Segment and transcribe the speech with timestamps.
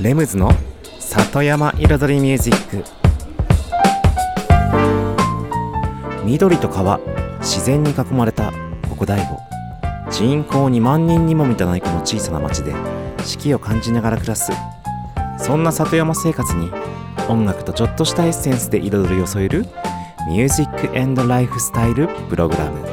[0.00, 0.52] レムズの
[1.00, 2.84] 里山彩りミュージック。
[6.24, 7.00] 緑と川
[7.40, 8.52] 自然に囲まれた
[8.88, 9.36] ここ大悟
[10.12, 12.72] 人口2万人にも満たないこの小さな町で
[13.24, 14.52] 四季を感じながら暮らす。
[15.36, 16.70] そんな里山生活に
[17.28, 19.66] 音楽とちょっとしたエッセンスで彩りを添える
[20.28, 22.87] ミュージックエンドライフスタイルプログラム。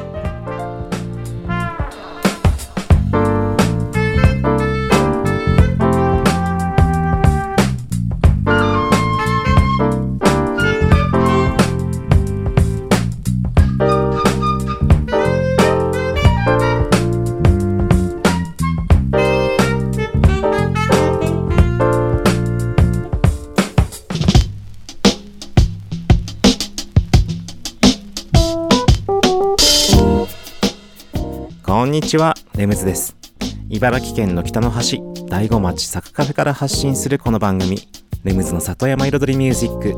[33.85, 34.99] 茨城県の北の端、
[35.29, 37.77] 大子町サクカフェから発信するこの番組、
[38.23, 39.93] レムズの里山彩りミュージック。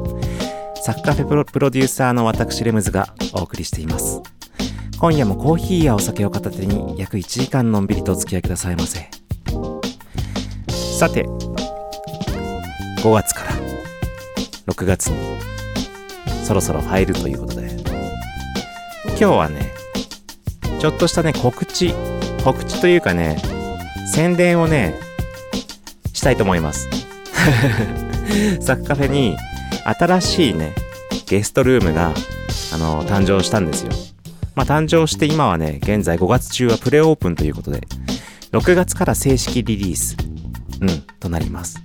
[0.81, 4.21] サクカフェプロデューサーの私レムズがお送りしています。
[4.99, 9.09] 今夜もコーヒーやお酒を片手に約1時間のんびりとお付き合いくださいませ。
[10.99, 13.51] さて、5月から
[14.65, 15.15] 6月に
[16.43, 17.69] そろそろ入るということで、
[19.11, 19.71] 今日はね、
[20.77, 21.93] ちょっとしたね、告知、
[22.43, 23.37] 告知というかね、
[24.07, 24.95] 宣伝をね、
[26.13, 26.89] したいと思います。
[28.59, 29.37] サクカフェに
[29.83, 30.73] 新しいね、
[31.27, 32.13] ゲストルームが、
[32.73, 33.91] あの、誕生したんですよ。
[34.55, 37.81] まあ、誕生して今はね、現在5月中はプレオープンということで、
[38.51, 40.17] 6月から正式リリース、
[40.81, 41.79] うん、となります。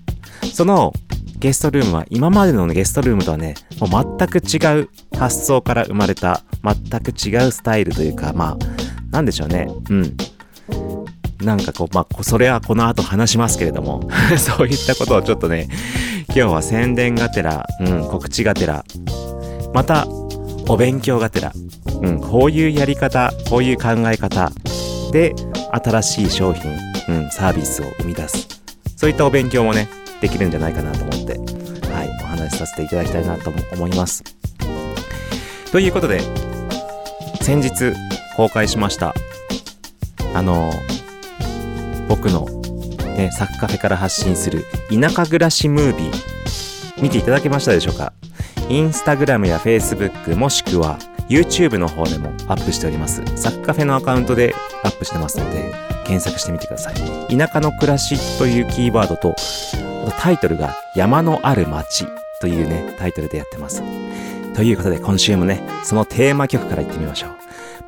[0.52, 0.92] その
[1.38, 9.68] ゲストルームは今までのゲストルームとはね、もう全く違う発想から生まれた全く違うスタイルというか、まあ、なんでしょうね。
[9.90, 10.16] うん。
[11.44, 15.68] なんかこう、まあ、それはこの後話しますけれども、 そういったことをちょっとね、
[16.28, 18.84] 今日は宣伝がてら、うん、告知がてら、
[19.74, 20.06] また、
[20.68, 21.52] お勉強がてら、
[22.00, 24.52] うん、こういうやり方、こういう考え方
[25.12, 25.34] で、
[25.72, 26.70] 新しい商品、
[27.08, 28.48] うん、サービスを生み出す。
[28.96, 29.88] そういったお勉強もね、
[30.20, 31.38] できるんじゃないかなと思って、
[31.88, 34.22] はい、お話しさせていただきたいなと思います。
[35.72, 36.20] ということで、
[37.40, 37.94] 先日
[38.36, 39.14] 公開しました、
[40.34, 40.70] あの、
[42.08, 42.46] 僕の、
[43.16, 48.12] ね、サクカフェから発信する田舎暮らしムービー、見ていただけましたでしょうか？
[48.68, 50.98] インスタグラムやフェイスブックもしくは
[51.28, 53.22] YouTube の方でもアップしております。
[53.36, 54.54] サクカフェのアカウントで
[54.84, 55.72] アップしてますので、
[56.04, 56.94] 検索してみてください。
[57.36, 59.34] 田舎の暮らしというキーワードと、
[60.20, 62.06] タイトルが山のある町
[62.40, 63.82] というね、タイトルでやってます。
[64.54, 67.30] ということで今週もね、そのテーマ曲からいってみましょう。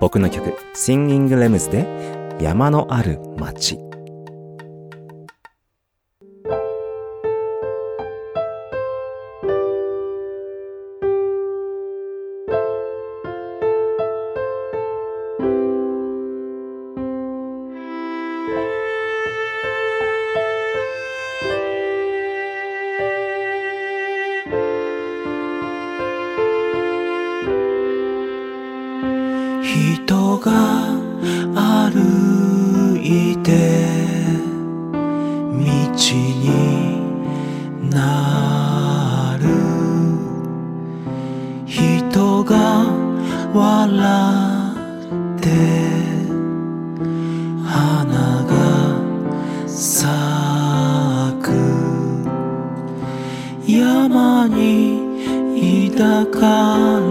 [0.00, 1.86] 僕の曲、Singing Lems で
[2.42, 3.78] 山のある町。
[30.06, 30.52] 人が
[31.54, 33.48] 歩いて
[35.50, 35.64] 道
[36.44, 36.50] に
[37.88, 39.48] なる。
[41.64, 42.84] 人が
[43.54, 43.64] 笑
[44.76, 45.48] って
[47.64, 48.52] 花が
[49.66, 50.06] 咲
[51.42, 51.48] く。
[53.66, 57.03] 山に抱かれ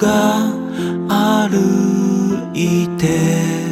[0.00, 0.50] が
[1.08, 3.69] 歩いて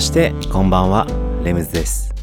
[0.00, 1.06] ましてこんばんは
[1.44, 2.14] レムズです。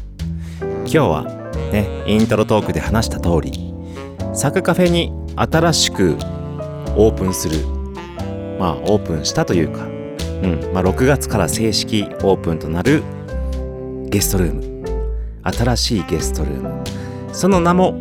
[0.60, 1.24] 今日は
[1.70, 3.72] ねイントロトークで話した通り
[4.34, 6.16] サクカフェに新しく
[6.96, 7.64] オープンする
[8.58, 13.04] まあオープンしたというかうんまあ6月から正式オープンとなる
[14.08, 14.84] ゲストルーム。
[15.44, 16.84] 新しいゲストルーム。
[17.32, 17.92] その名も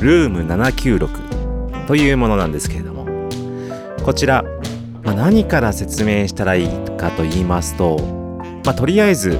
[0.00, 3.06] ルーム796というものなんですけれども
[4.04, 4.42] こちら、
[5.04, 8.19] まあ、何から説明したらいいかと言いますと
[8.64, 9.38] まあ、とりあえず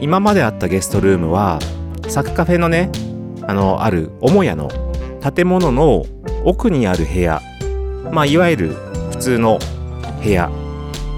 [0.00, 1.58] 今まであったゲストルームは
[2.08, 2.90] サクカフェのね
[3.46, 4.68] あのある母屋の
[5.34, 6.04] 建物の
[6.44, 7.40] 奥にある部屋。
[8.12, 8.68] まあいわゆる
[9.10, 9.58] 普通の
[10.22, 10.50] 部屋。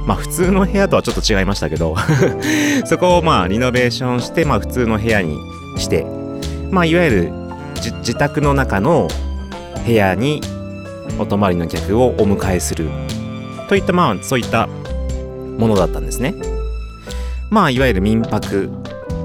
[0.06, 1.96] まあ普通の部屋とはちょっと違いましたけど。
[2.86, 5.38] そこをまあリノベーションしてまあ普通の部屋に
[5.76, 6.06] して。
[6.70, 7.32] まあいわゆる
[7.76, 9.08] 自宅の中の
[9.86, 10.40] 部屋に
[11.18, 12.88] お泊まりの客をお迎えする。
[13.68, 14.68] といったまあそういった
[15.58, 16.34] ものだったんですね。
[17.50, 18.70] まあいわゆる民泊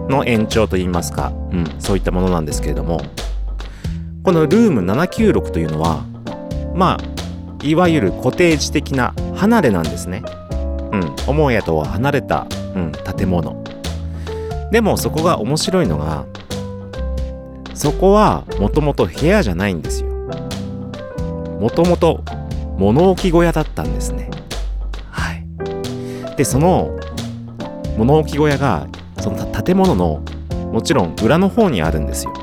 [0.09, 3.01] の延長といいますか、うん、そういったものなんですけれども
[4.23, 6.03] このルーム796というのは
[6.73, 10.23] まあいわゆるコテージ的な離れなんですね。
[10.91, 12.45] うん、母屋とは離れた、
[12.75, 13.63] うん、建物。
[14.71, 16.25] でもそこが面白いのが
[17.73, 20.09] そこはもともと部屋じゃないんですよ。
[21.59, 22.21] もともと
[22.77, 24.29] 物置小屋だったんですね。
[26.37, 26.97] で、その
[27.97, 28.87] 物置小屋が
[29.19, 30.23] その建物の
[30.71, 32.33] もちろん裏の方にあるんですよ。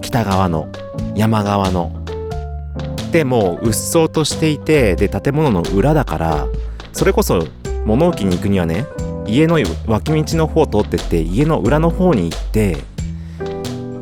[0.00, 0.68] 北側の
[1.14, 1.92] 山側の。
[3.12, 6.46] でもううっそうとしていてで建物の裏だから
[6.92, 7.44] それこそ
[7.84, 8.86] 物置に行くにはね
[9.26, 12.76] 家の脇道の方を通ってって家の裏の方に行って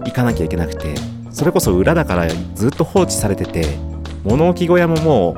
[0.04, 0.94] 行かなきゃいけなくて
[1.30, 3.78] それこそ裏だからずっと放置されてて
[4.24, 5.36] 物置小屋もも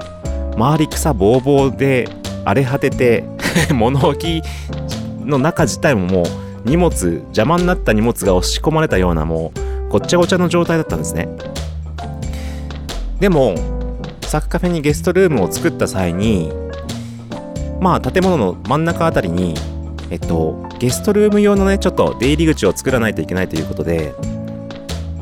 [0.52, 2.08] う周り草ぼうぼうで
[2.44, 3.24] 荒れ果てて
[3.74, 4.42] 物置
[5.24, 6.24] の中自体ももう
[6.64, 9.52] 荷物邪魔になった荷物が押し込まれたようなも
[9.88, 11.28] うごっちゃごちゃの状態だったんですね。
[13.18, 13.54] でも
[14.22, 16.52] サクカフェにゲストルームを作った際に
[17.80, 19.54] まあ建物の真ん中あたりに
[20.10, 24.14] えっとゲストルーム用のねちょっと出入り口を作らないといけないということで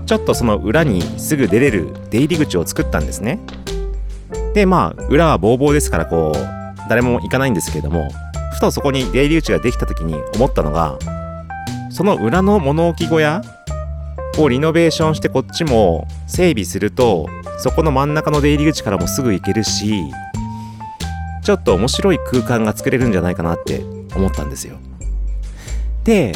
[0.07, 3.41] ちょっとその裏にすぐ出れる出入り口を作ったんですね。
[4.55, 6.58] でまあ裏はボーボーですからこう
[6.89, 8.09] 誰も行かないんですけれども
[8.53, 10.99] ふとそこに出入り口ができた時に思ったのが
[11.91, 13.43] その裏の物置小屋
[14.39, 17.29] をリノベーションしてこっちも整備すると
[17.59, 20.05] そこの真ん中の出入り口からもすぐ行けるし
[21.43, 23.83] ちょっと面白い空間が作れるんじゃないかなって
[24.15, 24.77] 思ったんですよ。
[26.05, 26.33] で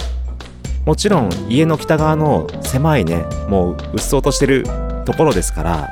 [0.84, 4.64] もちろん家の北側の狭いねもううっそうとしてる
[5.04, 5.88] ところですから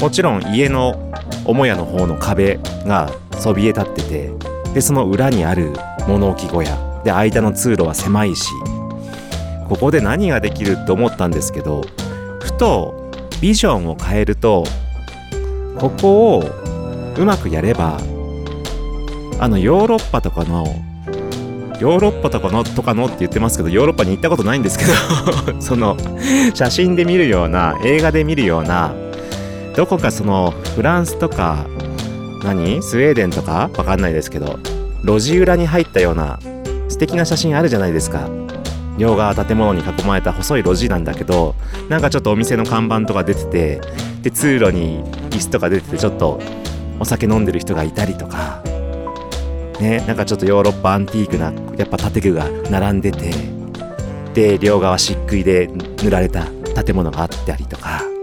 [0.00, 1.12] もちろん家の
[1.46, 4.32] 母屋の方の壁がそびえ立ってて
[4.74, 5.72] でその裏にある
[6.06, 6.86] 物置小屋。
[7.06, 8.50] で間の通路は狭いし
[9.68, 11.82] ここで何ができるって思ったんですけど
[12.40, 14.64] ふとビジョンを変えると
[15.78, 16.44] ここを
[17.16, 17.98] うまくやれば
[19.38, 20.66] あのヨーロッパとかの
[21.78, 24.84] ヨーロッパとかのとかのって言ってますけどヨーロッパに行ったことないんですけ
[25.52, 25.96] ど その
[26.54, 28.92] 写真で見るような映画で見るような
[29.76, 31.66] どこかそのフランスとか
[32.42, 32.82] 何？
[32.82, 33.70] スウェーデンとか？
[33.76, 34.58] わかんないですけど
[35.04, 36.38] 路地裏に入ったような
[36.88, 38.28] 素敵な写真あるじゃないですか。
[38.96, 41.54] 両側建物に囲まれた細い路地なんだけど
[41.90, 43.80] なんかちょっとお店の看板とか出てて
[44.22, 46.40] で通路に椅子とか出ててちょっと
[46.98, 48.62] お酒飲んでる人がいたりとか。
[49.78, 53.30] ねなんかちょっとヨーロッパアンティークなやっぱ建具が並んでて
[54.32, 55.66] で両側漆喰で
[56.02, 56.46] 塗られた
[56.82, 58.15] 建物があったりとか。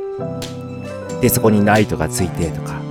[1.23, 2.81] でそこにライトがついてとか。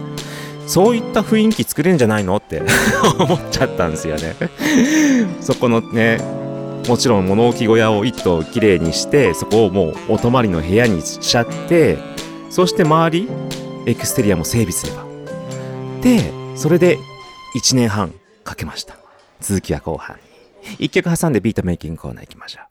[0.67, 2.63] そういった雰囲気作れるんじゃないのって
[3.19, 4.35] 思っちゃったんですよね。
[5.43, 6.19] そこのね
[6.89, 11.99] もちろん物置小屋を一棟きれいにしてそこをもうお泊まりの部屋にしちゃって
[12.49, 13.29] そして周り
[13.85, 15.05] エクステリアも整備すれば。
[16.01, 16.99] でそれで
[17.55, 18.97] 1年半かけました。
[19.43, 20.17] 続きは後半。
[20.79, 22.65] に1曲挟んでビートメイキングコーナー行きましょう。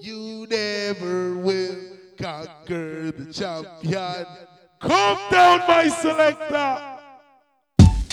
[0.00, 1.74] you never will
[2.16, 4.26] conquer the champion.
[4.80, 6.78] Come down, my selector.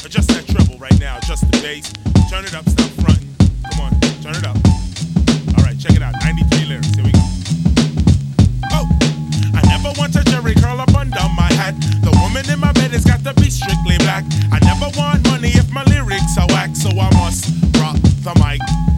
[0.04, 1.20] Adjust that treble right now.
[1.20, 1.94] Adjust the bass.
[2.28, 2.68] Turn it up.
[2.68, 3.30] Stop fronting.
[3.70, 4.00] Come on.
[4.26, 4.58] Turn it up.
[5.58, 5.78] All right.
[5.80, 6.16] Check it out.
[6.24, 6.96] 93 lyrics.
[6.96, 7.20] Here we go.
[8.74, 8.90] Oh,
[9.54, 11.76] I never want a Jerry curl up under my hat.
[12.02, 14.26] The woman in my bed has got to be strictly black.
[14.52, 18.95] I never want money if my lyrics are whack, so I must rock the mic.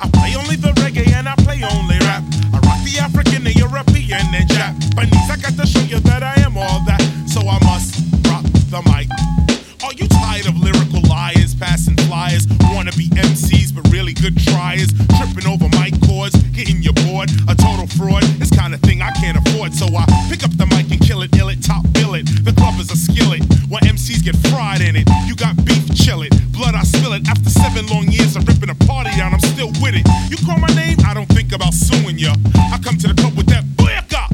[0.00, 2.22] I play only the reggae and I play only rap.
[2.54, 4.78] I rock the African, the European, and Jap.
[4.78, 5.30] Japanese.
[5.30, 8.82] I got to show you that I am all that, so I must rock the
[8.90, 9.08] mic.
[9.84, 12.46] Are you tired of lyrical liars, passing flyers?
[12.74, 14.92] Wanna be MCs, but really good tryers?
[15.16, 17.30] Tripping over mic cords, getting you bored.
[17.48, 19.72] A total fraud, this kind of thing I can't afford.
[19.74, 22.26] So I pick up the mic and kill it, ill it, top bill it.
[22.44, 25.08] The club is a skillet, where MCs get fried in it.
[25.26, 26.34] You got beef, chill it.
[26.52, 27.28] Blood, I spill it.
[27.28, 29.32] After seven long years of ripping a party down,
[29.80, 30.06] with it.
[30.30, 32.34] You call my name, I don't think about suing ya.
[32.72, 34.26] I come to the club with that booyaka.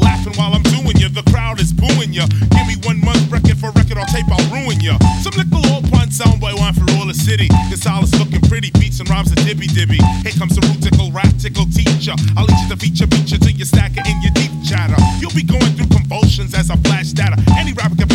[0.00, 2.26] Laughing while I'm doing ya, the crowd is booing ya.
[2.52, 4.98] Give me one month record for record on tape, I'll ruin ya.
[5.22, 7.48] Some little old pun soundboy one for all the city.
[7.70, 10.00] This all is looking pretty, beats and rhymes a dibby dibby.
[10.22, 12.14] Here comes the root tickle, rap tickle teacher.
[12.36, 14.96] I'll lead you to feature, feature till you stack it in your deep chatter.
[15.20, 17.36] You'll be going through convulsions as I flash data.
[17.56, 18.08] Any rapper can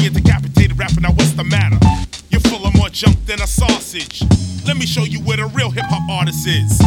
[3.91, 4.24] sausage.
[4.65, 6.79] Let me show you where the real hip hop artist is.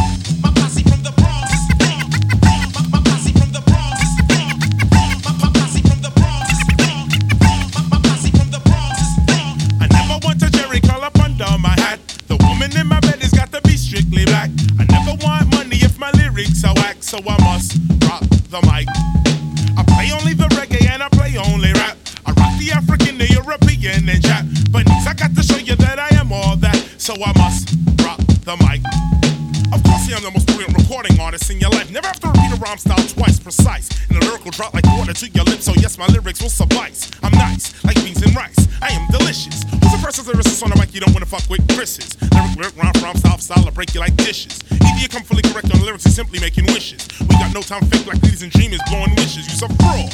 [43.85, 44.61] Break you like dishes.
[44.71, 47.07] Either you come fully correct on the lyrics, or simply making wishes.
[47.21, 49.45] We got no time fake like ladies and dreamers blowing wishes.
[49.49, 50.09] You some fraud.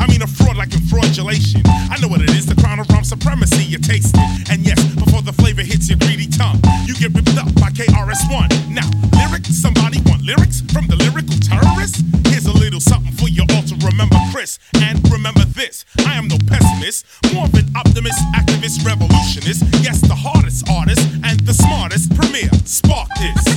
[0.00, 1.60] I mean a fraud like in fraudulation.
[1.66, 3.64] I know what it is, the crown of rhyme supremacy.
[3.64, 4.50] You taste it.
[4.50, 8.48] And yes, before the flavor hits your greedy tongue, you get ripped up by KRS-One.
[8.72, 12.00] Now, lyrics, somebody want lyrics from the lyrical terrorist?
[12.32, 14.58] Here's a little something for you all to remember, Chris.
[14.80, 19.60] And remember this, I am no pessimist, more of an optimist, activist, revolutionist.
[19.84, 23.49] Yes, the hardest artist and the smartest Come here, spark this.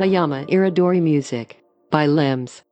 [0.00, 1.56] Satayama Iridori Music
[1.90, 2.64] by Limbs.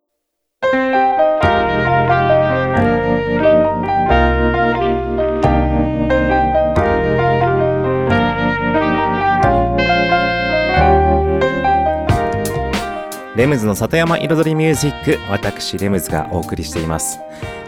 [13.36, 17.20] レムズの里山彩りミュージック私レムズがお送りしています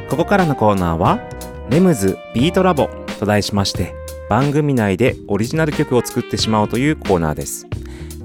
[0.09, 1.21] ここからのコーナーは
[1.69, 2.89] レムズビートラボ
[3.19, 3.95] と題しまして
[4.31, 7.67] 番組内でオリジナル曲を作ってしまおうというコーナーです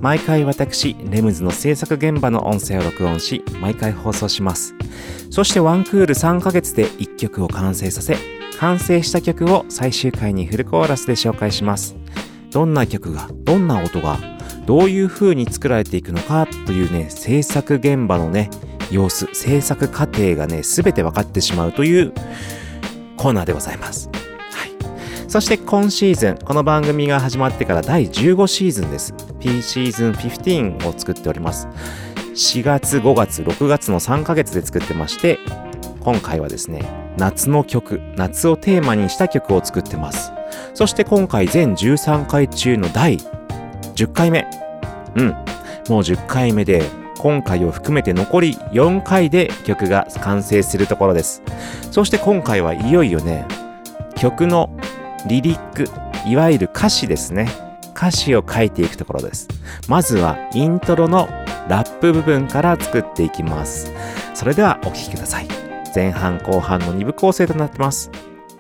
[0.06, 4.76] 毎回私レムズの制作現場の音声を録音し毎回放送します
[5.32, 8.16] そしてワンクール3ヶ月で1曲を完成させ
[8.60, 11.96] 完成した曲を最終回にフルコーラスで紹介します
[12.52, 14.20] どんな曲がどんな音が
[14.68, 18.50] どういう風に作られていくのかというね、制作現場のね、
[18.92, 22.14] 様子、制作過程がね、すべて分かってしまうという
[23.16, 24.10] コーナーでございます。
[25.28, 29.14] そして今シーズン、この番組が始まってから第15シーズンです。
[29.40, 31.68] P シーズン15を作っております。
[32.36, 35.40] 4月、5月、6月の3ヶ月で作ってまして、
[36.00, 36.84] 今回はですね、
[37.18, 40.32] 夏の曲、夏をテーマにした曲を作ってます。
[40.74, 43.18] そして今回全13回中の第
[43.96, 44.46] 10回目。
[45.16, 45.30] うん。
[45.30, 45.44] もう
[46.02, 46.84] 10回目で、
[47.18, 51.42] 今回を含めて残り4回で曲が完成するところです。
[51.92, 53.46] そして今回はいよいよね、
[54.16, 54.70] 曲の
[55.28, 55.88] リリック、
[56.30, 57.50] いわゆる歌詞ですね。
[57.96, 59.48] 歌詞を書いていくところです。
[59.88, 61.28] まずはイントロの
[61.68, 63.92] ラップ部分から作っていきます。
[64.36, 65.48] それではお聴きください。
[65.96, 68.12] 前半後半の2部構成となってます。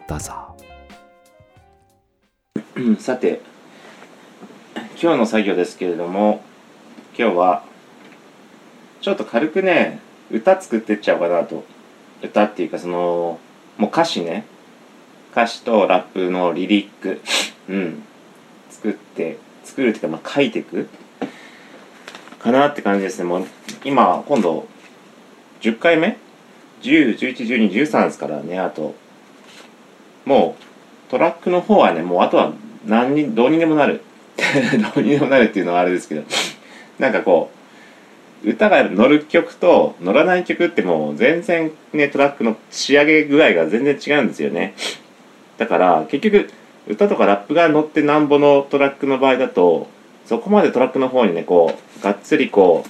[0.07, 0.33] どうぞ。
[2.97, 3.41] さて、
[4.99, 6.41] 今日の作業ですけれども、
[7.15, 7.63] 今日は
[9.01, 9.99] ちょっと軽くね、
[10.31, 11.63] 歌作ってっちゃおうかなと。
[12.23, 13.39] 歌っていうかその、
[13.77, 14.45] もう歌詞ね。
[15.35, 17.19] 歌詞とラップのリリック、
[17.67, 18.03] うん、
[18.69, 20.87] 作って、作るっていうか、まあ、書いていく
[22.39, 23.25] かなって感じですね。
[23.25, 23.45] もう、
[23.83, 24.65] 今、今度、
[25.59, 26.17] 10回目
[26.83, 28.95] ?10、11、12、13ですからね、あと。
[30.23, 32.53] もう、トラックの方はね、もうあとは
[32.85, 33.99] 何に、どうにでもなる。
[34.95, 36.23] どうにでもなるっていうのはあれですけど、
[36.97, 37.51] なんかこ
[38.45, 44.75] う、歌が乗る曲と乗らない曲ってもう全然ね、トラックの仕上げ具合が全然違うんですよね。
[45.57, 46.49] だから結局
[46.87, 49.87] 歌とかラップが乗ってなんぼのトラックの場合だと
[50.25, 52.85] そこまでトラックの方にねこうがっつりこ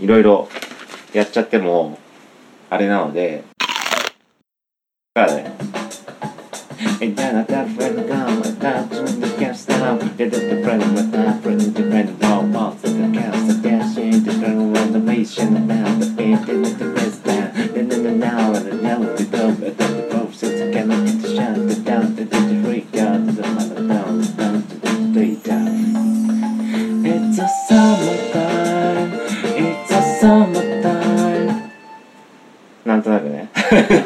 [0.00, 0.48] ういろいろ
[1.12, 1.98] やっちゃっても
[2.68, 3.42] あれなので。
[5.14, 5.56] だからね。
[32.84, 33.50] なんとなくね。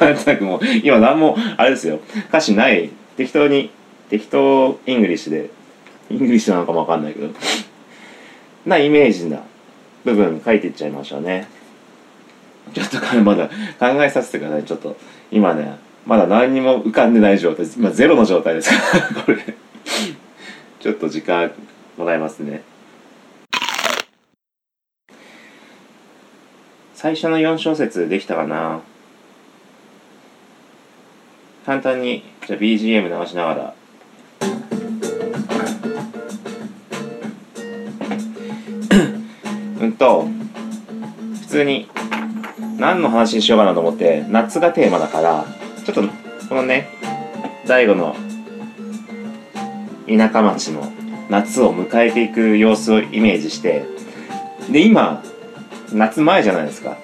[0.01, 2.01] なんとなくもう今何もあれですよ。
[2.29, 2.91] 歌詞ない。
[3.17, 3.71] 適当に
[4.09, 5.51] 適当 English で。
[6.11, 7.29] English なのかもわかんないけど。
[8.67, 9.43] なイメージな
[10.05, 11.47] 部分書いていっちゃいましょうね。
[12.75, 13.49] ちょっとこれまだ
[13.79, 14.65] 考えさせてください。
[14.65, 14.97] ちょっと
[15.31, 17.79] 今ねまだ何にも浮かんでない状態です。
[17.79, 18.71] 今ゼロの状態です。
[18.71, 19.39] か らこれ。
[20.81, 21.53] ちょっと時間
[21.97, 22.63] もらいますね。
[26.95, 28.81] 最初の4小節できたかな？
[31.67, 33.75] 簡単にじゃあ BGM 流しながら。
[39.81, 40.27] うんと
[41.43, 41.89] 普通に
[42.79, 45.45] 何の話にしようかなと思って夏がテーマだから
[45.93, 46.13] ちょっと
[46.49, 46.89] このね
[47.67, 48.17] 大悟の
[50.09, 50.93] 田舎町の
[51.29, 53.85] 夏を迎えていく様子をイメージして
[54.71, 55.23] で今
[55.93, 56.97] 夏前じゃないですか。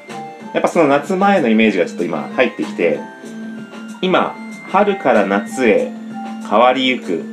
[0.55, 2.99] やっぱその夏前のイメージがちょっと今入ってきて
[4.01, 4.35] 今
[4.71, 5.93] 春から夏へ
[6.49, 7.25] 変わりゆく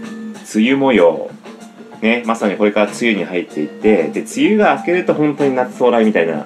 [0.54, 1.30] 梅雨模様
[2.02, 6.46] ねまさにこれから梅雨に入っていってで梅雨が明けると本当に夏到来みたいな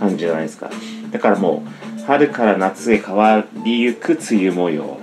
[0.00, 0.70] 感じじゃないですか。
[1.12, 4.98] だからもう春から夏へ変わりゆく梅雨模様。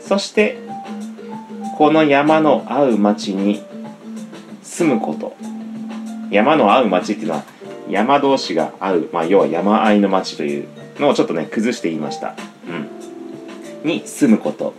[0.00, 0.58] そして
[1.76, 3.62] この山の合う町に
[4.62, 5.36] 住むこと。
[6.30, 7.44] 山の合う町っていうのは
[7.88, 12.36] 山同士が合う、まあ、要は山あいの町というのをちょっとね崩して言いました、
[13.82, 14.74] うん、に住むこと。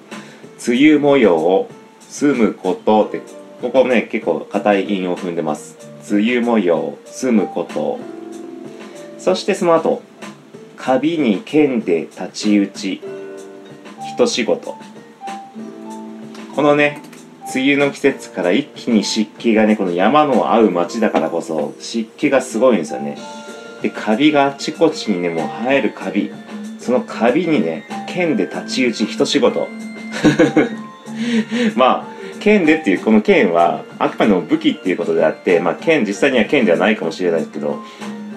[0.66, 1.70] 梅雨模様を
[2.02, 3.22] 住むことって
[3.62, 5.78] ここね結構硬い韻を踏んでます。
[6.10, 8.00] 梅雨模様住むこと。
[9.18, 10.02] そしてその後
[10.82, 13.02] カビに剣で太刀打ち。
[14.16, 14.76] 一仕事。
[16.56, 17.04] このね
[17.54, 23.16] 梅雨の季節から一気に湿気がねこの山の合う町だからこそ湿気がすごいんですよね。
[23.84, 26.32] でカビがあちこちにねもう生えるカビ。
[26.80, 29.68] そのカビにね剣で太刀打ち一仕事。
[31.78, 37.84] まあ剣でっていうこの剣はあくまでも武器っていうことであってまあ剣実際には剣ではないかもしれないですけど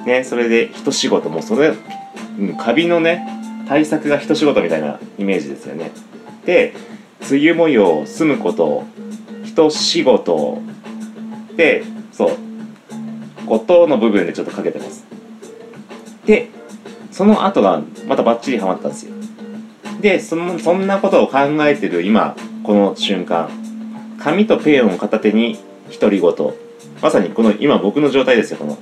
[0.05, 1.73] ねそれで一仕事もそれ
[2.39, 3.27] うんカビのね
[3.69, 5.91] 対策が一仕事みたいなイメージですよね。
[6.45, 6.75] で
[7.31, 8.85] 梅雨模様住むこと
[9.45, 10.61] 一仕事
[11.57, 12.37] でそう
[13.47, 15.05] 音の部分でちょっとかけてます。
[16.27, 16.49] で
[17.11, 19.15] その後がまたバッチリハマったんですよ。
[20.01, 23.49] でそのそんなことを考えてる今この瞬間
[24.19, 25.59] 紙とペンを片手に
[26.01, 26.33] 独り言
[27.01, 28.79] まさにこの今僕の状態ですよこの。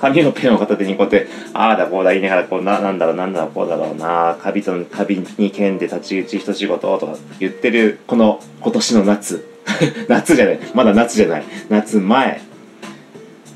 [0.00, 9.46] 紙のペンを片手にこうやってああだこうだ言いながらこうななんだろうなんだろうこうだろうなカビとカビに剣で立ち打ち一仕事とか言ってるこの今年の夏。
[10.08, 10.60] 夏じゃない。
[10.74, 11.44] まだ夏じゃない。
[11.68, 12.40] 夏前。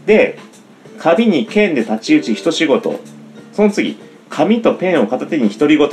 [0.06, 0.38] で
[0.98, 3.00] カビに剣で立ち打ち一仕事
[3.52, 5.88] その次紙とペンを片手に独り言。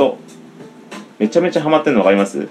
[1.20, 2.48] めちゃめちゃハマってるの分かります？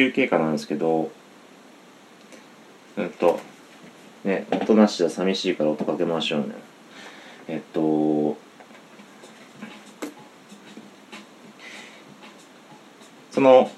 [0.00, 1.10] 中経過なんですけど
[2.96, 3.38] うんと
[4.24, 6.54] ね音なしじゃ寂しいから音かけましょうね。
[7.48, 8.36] えっと
[13.30, 13.70] その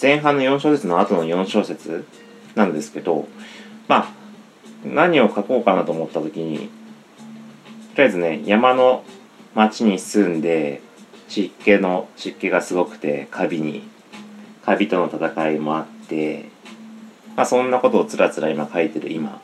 [0.00, 2.06] 前半の4小節の後の4小節
[2.54, 3.26] なんですけど
[3.88, 4.08] まあ
[4.84, 6.68] 何を書こうかなと思った時に
[7.94, 9.04] とりあえずね山の
[9.54, 10.82] 町に住んで
[11.28, 13.91] 湿気の湿気がすごくてカビに。
[14.64, 16.46] カビとの戦いもあって
[17.36, 19.40] まあそんなことをつらつら今書いてる今。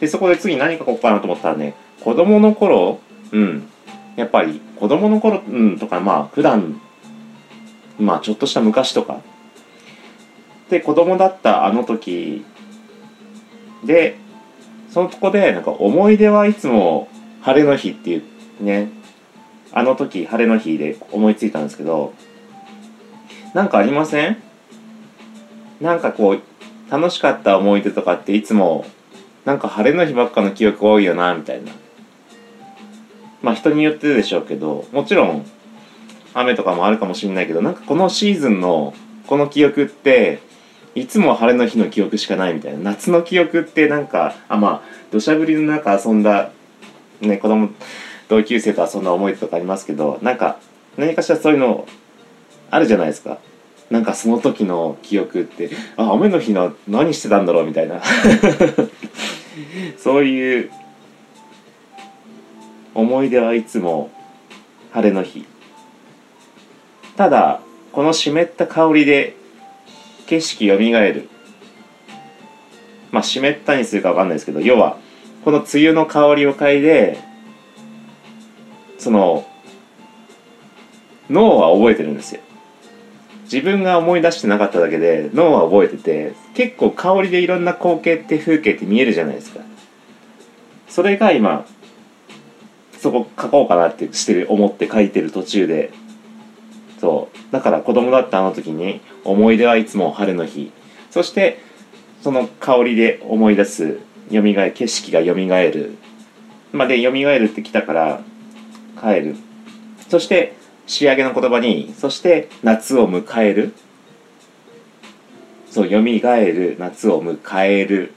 [0.00, 3.00] でそこで次何書こうかなと思ったらね子供の頃
[3.32, 3.68] うん
[4.16, 6.80] やっぱり子供の頃うんとかまあ普段
[7.98, 9.20] まあちょっとした昔とか。
[10.70, 12.44] で子供だったあの時
[13.84, 14.16] で
[14.90, 17.08] そのとこでなんか思い出はいつも
[17.42, 18.24] 晴れの日っていう
[18.60, 18.90] ね
[19.72, 22.14] あの時晴れの日で思いついたんですけど
[23.54, 24.36] なんかありません？
[25.80, 26.42] なんかこう
[26.90, 28.84] 楽しかった思い出とかっていつも
[29.44, 31.72] なんか晴れの日ばっかの記憶多いよなみたいな。
[33.42, 35.46] まあ人によってでしょうけどもちろん
[36.34, 38.94] 雨とかもあるかもしれないけどなんかこのシーズンの
[39.26, 40.40] この記憶って
[40.94, 42.78] いつも晴れの日の記憶しかないみたいな。
[42.78, 44.82] 夏の記憶ってなんかあまあ
[45.12, 46.50] 土砂降りの中遊んだ
[47.20, 47.70] ね子供
[48.28, 50.58] 同級生と遊んだ思い出とかありますけどなんか
[50.96, 51.86] 何かしらそういうの
[52.70, 53.38] あるじゃないですか。
[53.90, 55.70] なんかその時の記憶って。
[55.96, 58.02] あ雨の日の何してたんだろうみたいな。
[59.96, 60.70] そういう
[62.94, 64.10] 思い出はいつも
[64.92, 65.44] 晴れの日。
[67.16, 67.60] ただ
[67.92, 69.36] この湿った香りで
[70.26, 71.28] 景色よみがえる。
[73.12, 74.98] まあ湿ったにするかわかんないですけど要は
[75.44, 77.18] この梅雨の香りを嗅いで
[78.98, 79.46] その
[81.30, 82.40] 脳は覚えてるんですよ。
[83.46, 89.60] 自分が思い出してなかっただけで脳は覚えてて結構香りでいろんな光景って風景って見えるじゃないですか。
[90.88, 91.66] それが今
[92.98, 95.92] そこ書こうかなってしてる思って書いてる途中で。
[97.00, 97.52] そう。
[97.52, 100.72] だから子供だったあの時に思い出はいつも晴れの日。
[101.10, 101.60] そして
[102.22, 105.96] その香りで思い出すよみがえ景色がよみがえる。
[106.72, 108.20] までよみがえるってきたから
[109.00, 109.36] 帰る。
[110.08, 110.56] そして
[110.86, 113.72] 仕上げの言葉にそして夏を迎える。
[115.70, 118.14] そうよみがえる夏を迎える。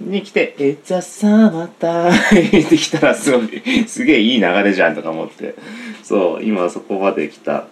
[0.00, 2.10] に来て「It's a summer time」
[2.66, 5.54] ってきたらすごいすげえいい流れじゃんとか思って。
[6.02, 7.66] そう今そこまで来た。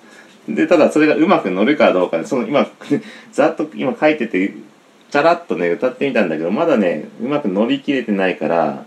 [0.48, 2.66] でただそれがうまく乗るかどうかその今
[3.32, 4.52] ざっと今書いてて
[5.10, 8.84] チャラッとね歌ってみたんだけどまだねうまく乗り切れてないから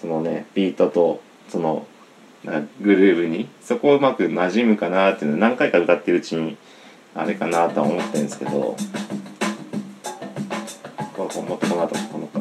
[0.00, 1.86] そのねビートとその
[2.44, 3.48] グルーブに。
[3.60, 6.56] そこをうまく馴染むかなっていうの何回か歌ってるうちに
[7.14, 8.76] あれかなとは思ってるんですけど。
[11.16, 12.40] これもっとこの後このか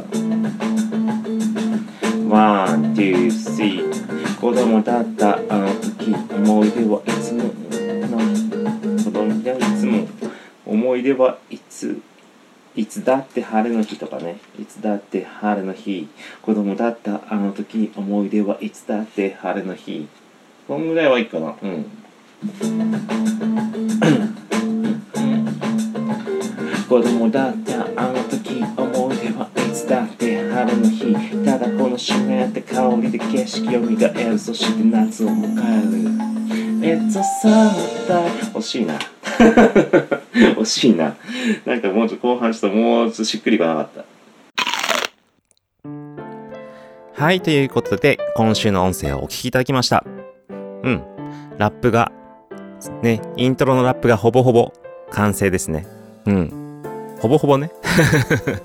[2.29, 4.09] One, two, three。
[4.39, 7.49] 子供だったあの時思い出はいつも
[9.03, 10.07] 子供ではいつも
[10.65, 11.95] 思い出はいつも
[12.79, 14.39] いつだって晴れの日とかね。
[14.57, 16.07] いつだって晴れの日。
[16.41, 20.07] 子供だったあの時思い出はいつだって晴れの日。
[20.65, 21.57] こんぐらいはいいかな。
[21.61, 21.85] うん。
[26.87, 31.13] 子供だったあの時思い出はいつだって晴れの日。
[31.43, 34.39] ただこの湿った香りで景色を見える。
[34.39, 36.97] そして夏を迎える。
[36.97, 38.97] It's a summer time 惜しいな。
[40.57, 41.15] 惜しいな。
[41.65, 44.05] なんかもうちょっと後半ちょっともうちょっとしっくりこなかった。
[47.21, 50.05] はい、ということで、今週の音声をお聞きいただきました。
[50.83, 51.03] うん。
[51.57, 52.13] ラップが、
[53.01, 54.71] ね、イントロのラップがほぼほぼ
[55.11, 55.85] 完成ですね。
[56.25, 56.81] うん。
[57.19, 57.71] ほぼほぼね。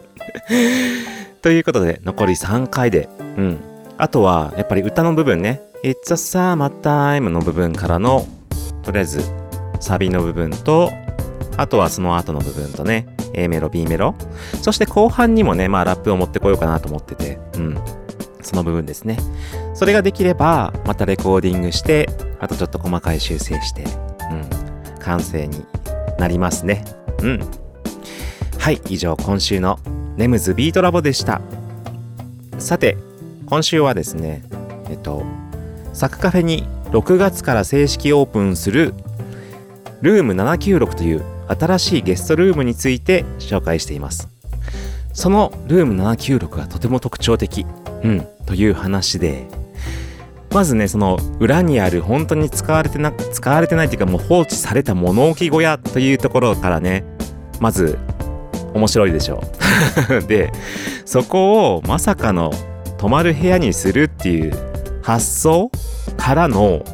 [1.43, 3.59] ということで、残り3回で、うん。
[3.99, 8.25] あとは、やっぱり歌の部分ね、It's a summer time の部分からの、
[8.83, 9.21] とりあえず、
[9.81, 10.91] サビの部分と、
[11.57, 14.15] あとはその後の部分とね、A メロ、B メロ。
[14.63, 17.79] そして後半にもね、まあラップを持ってこようかなと思ってて、うん。
[18.43, 19.19] その部分ですね。
[19.75, 22.09] それができれば、またレコーディングして、
[22.41, 24.99] あとちょっと細かい修正して、うん。
[25.01, 25.65] 完成に
[26.19, 26.85] なりますね。
[27.23, 27.41] うん。
[28.59, 29.79] はい、以上今週の
[30.17, 31.41] ネムズビートラボでした。
[32.59, 32.97] さて、
[33.47, 34.43] 今週はですね、
[34.89, 35.23] えっと、
[35.93, 38.95] サクカフェに6月から正式オープンする
[40.03, 44.29] ルーム796という新しいゲストルームについて紹介しています。
[45.13, 47.67] そのルーム796がとても特徴的、
[48.03, 49.47] うん、という話で、
[50.51, 57.05] まずね、その裏にある本当に使われてな、使われてないというかもう放置された物置小屋というところからね、
[57.61, 57.99] まず
[58.73, 59.43] 面白いでしょ
[60.21, 60.23] う。
[60.27, 60.53] で、
[61.05, 62.53] そこをまさかの
[62.99, 64.53] 泊まる部屋にするっていう
[65.03, 65.71] 発想
[66.17, 66.85] からの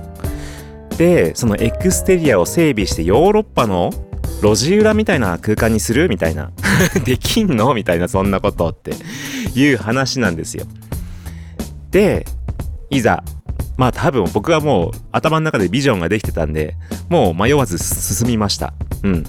[1.01, 3.91] でそのエクステリアを整備してヨーロッパの
[4.43, 6.53] 路地裏みたいな空間にするみたいな。
[7.07, 7.73] できんの？
[7.73, 8.93] みたいなそんなことって。
[9.55, 10.67] いう話なんですよ。
[11.91, 12.27] で
[12.91, 13.25] いざ
[13.79, 16.77] まあ多分僕はもう頭の中でビジョンができてたんで
[17.09, 18.75] もう迷わず進みました。
[19.03, 19.25] うん。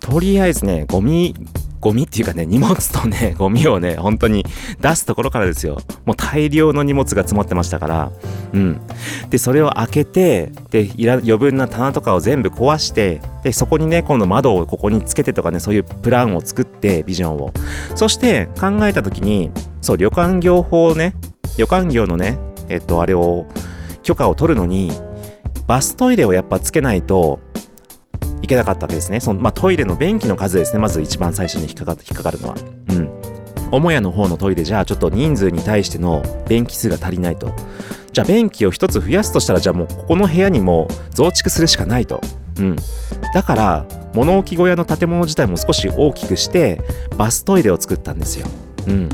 [0.00, 1.32] とりあえずねゴミ
[1.80, 4.44] ゴミっていうかね、荷物とね、 ゴミをね、本当に
[4.80, 5.78] 出すところからですよ。
[6.04, 8.12] もう大量の荷物が詰まってましたから。
[8.52, 8.80] うん。
[9.30, 17.52] で、それを開けて、で、いら余分な棚とかを全部壊して、で、そこにね、今度窓をここにつけてとかね、そういうプランを作って、ビジョンを。
[17.94, 21.14] そして考えた時に、そう、旅館業法をね、
[21.56, 22.38] 旅館業のね、
[22.68, 23.46] えっと、あれを、
[24.02, 24.90] 許可を取るのに、
[25.66, 27.40] バストイレをやっぱつけないと、
[28.48, 29.20] けなかったわけですね。
[29.20, 30.80] そのまあ、トイレの便器の数ですね。
[30.80, 32.56] まず一番最初に引っかか引っかかるのは。
[32.90, 33.10] うん。
[33.70, 37.52] 母屋の方のトイレじゃあちょっと人数に対しての便器数が足りないと。
[38.12, 42.20] じゃあ便器を一つ増やすとしたらじゃあもうここの部屋にも増築するしかないと。
[42.58, 42.76] うん。
[43.34, 46.80] だから物置小屋の建物自体も少し大きくして
[47.16, 48.46] バストイレを作ったんですよ。
[48.86, 49.08] うん。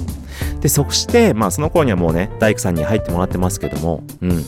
[0.60, 4.44] で、そして、まあその頃にはもうね、大工さんに入ってもらってますけども、うん。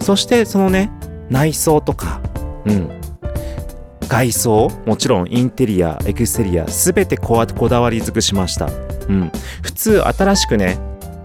[0.00, 0.90] そしてそのね、
[1.30, 2.20] 内装とか、
[2.66, 2.95] うん。
[4.08, 8.66] 外装もちろんインテリアエクステリアすべてこだわり尽くしました。
[9.08, 9.32] うん。
[9.62, 10.78] 普通新しくね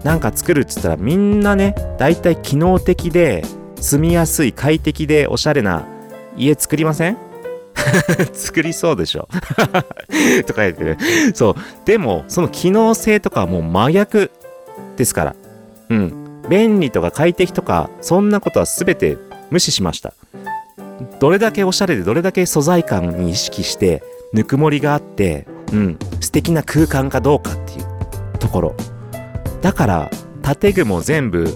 [0.04, 3.44] なんか作るっつったらみんなねだいたい機能的で
[3.80, 5.84] 住みやすい快適でおしゃれな
[6.36, 7.16] 家作りません？
[8.32, 9.28] 作りそうでしょ。
[10.46, 10.96] とか言ってる。
[11.34, 11.54] そう。
[11.84, 14.30] でもその機能性とかはもう真逆
[14.96, 15.36] ですから。
[15.90, 16.12] うん。
[16.48, 19.16] 便利とか快適とかそんなことは全て
[19.50, 20.12] 無視しました。
[21.20, 28.76] どれだけおしゃれでどれだけ素材感に意識してぬくもりがあって、うん、素敵な空間かどうかっていうところ。
[29.60, 30.10] だから
[30.60, 31.46] 建具も全部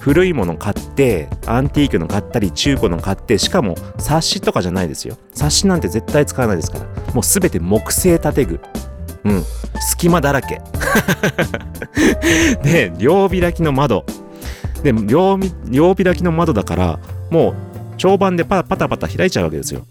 [0.00, 5.16] 古いもの買ってアンティークの買ったり中古の買ってしかも冊子とかじゃないですよ。
[5.32, 6.84] 冊子なんて絶対使わないですから。
[7.12, 8.60] もう全て木製建具。
[9.24, 9.42] うん
[9.80, 10.60] 隙間だらけ。
[12.62, 14.04] で両開きの窓。
[14.82, 16.98] で両両開きの窓だから
[17.30, 17.67] もう
[17.98, 19.86] 長板でパパタパタ開いちゃうわけですよ。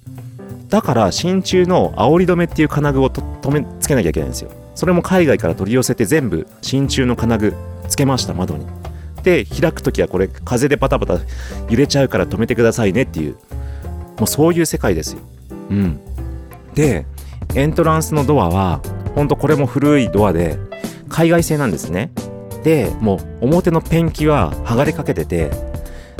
[0.69, 4.51] だから真鍮の煽り止めっていう金具を止めつけなきゃいけないんですよ。
[4.75, 7.53] それも海外から取り寄せて全部真鍮の金具
[7.87, 8.65] つけました窓に。
[9.23, 11.19] で開く時はこれ風でパタパタ
[11.69, 13.33] 揺れちゃうから止めてくださいねっていう。
[14.17, 15.19] もうそういう世界ですよ。
[15.69, 15.99] うん。
[16.73, 17.05] で
[17.55, 18.81] エントランスのドアは
[19.15, 20.57] ほんとこれも古いドアで
[21.09, 22.11] 海外製なんですね。
[22.63, 25.49] でもう表のペンキは剥がれかけてて。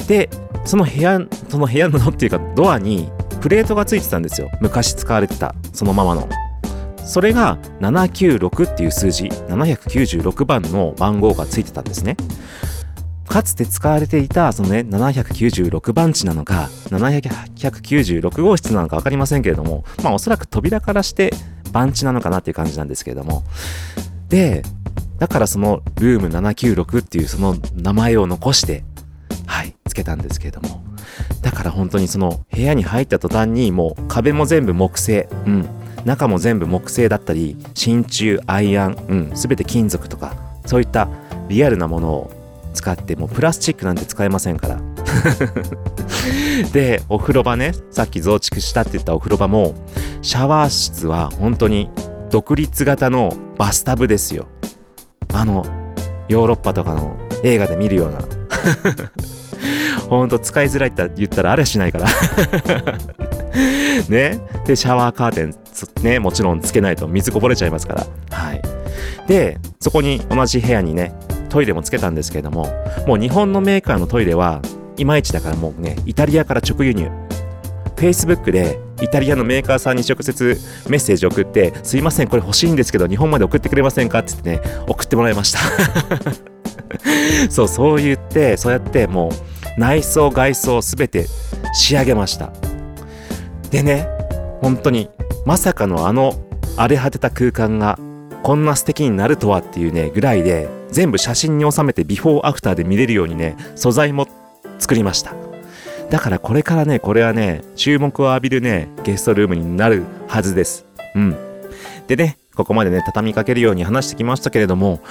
[0.07, 0.29] で
[0.67, 3.09] その部屋その部屋のっていうかドアに
[3.41, 4.49] プレートがついてたんですよ。
[4.59, 6.27] 昔使われてたそのままの。
[7.05, 12.17] それが796っていう数字796番の番号がついてたんですね。
[13.27, 21.33] かつて使われていたそのね796番地なのか796号室なのか分かりませんけれどもまあおそらく扉からして
[21.71, 23.43] 番地なのかなっていう感じなんですけれども。
[24.29, 24.63] で
[25.19, 28.83] だからそのルーム796っていうその名前を残して
[29.47, 30.83] はいつけたんですけれども
[31.41, 35.67] だから本当にその部屋に入った途端にもう壁も全部木製うん
[36.05, 41.07] 中も全部木製だったり真鍮アイアンうん全て金属とかそういった
[41.49, 42.31] リアルなものを
[42.73, 44.81] 使ってもうプラスチックなんて使えませんから
[46.71, 49.73] でお風呂場ねさっき増築したって言ったお風呂場も
[50.21, 51.89] シャワー室は本当に
[52.29, 54.47] 独立型のバスタブですよ。
[55.33, 55.65] あの、
[56.27, 58.19] ヨーロッパとかの映画で見るような。
[60.09, 62.07] ほんと使いづらいって言ったらあれしないから。
[64.09, 64.39] ね。
[64.65, 65.53] で、シャワーカーテン、
[66.03, 68.07] ね、もちろんつけないと水こぼれちゃいますから。
[68.31, 68.61] はい。
[69.27, 71.13] で、そこに同じ部屋にね、
[71.49, 72.67] トイレもつけたんですけれども、
[73.05, 74.61] もう日本のメーカーのトイレは
[74.97, 77.09] いまいちだからもうね、イタリアから直輸入。
[77.95, 85.59] Facebook でイタリアのメーカーさんに直接メッセージを送って、すいません、これ欲しいんですけど、日本まで送ってくれませんかって言ってね、送ってもらいました。
[87.49, 89.31] そう、そう言って、そうやってもう
[89.77, 91.27] 内装外装すべて
[91.73, 92.51] 仕上げました。
[93.69, 94.07] でね、
[94.61, 95.09] 本当に
[95.45, 96.33] まさかのあの
[96.77, 97.99] 荒れ果てた空間が
[98.43, 104.27] こんな素敵になるとはっていうね、ぐらいで全部写真に収めてビフォーアフターで見れるようにね、素材も
[104.79, 105.33] 作りました。
[106.09, 110.85] だからこれからね、これはね、注目を浴びるね、ゲストルームになるはずです。
[111.15, 111.35] うん。
[112.07, 115.01] でね、ここまでね、畳みかけるように話してきましたけれども、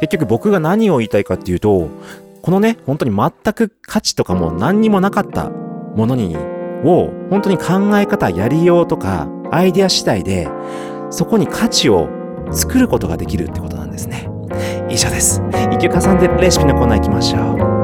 [0.00, 1.88] 結局僕が何を言いたいかっていうと、
[2.46, 6.36] このね、本当に全く価値とかも何にもなかったものに、
[6.84, 10.46] を、本当に考え方、やりようとか、アイデア次第で、
[11.10, 12.08] そこに価値を
[12.52, 14.28] 作ることができるってことなんですね。
[14.88, 15.42] 以上です。
[15.72, 17.75] 一級加算でレシピのコーナー行きましょう。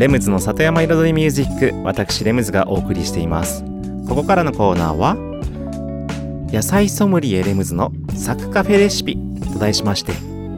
[0.00, 3.62] レムズの里山彩りミュージック私レムズがお送りしています。
[4.08, 5.14] ここからのコーナーは
[6.50, 9.18] 野菜ソムリエレムズのサクカフェレシピ
[9.52, 10.14] と題しまして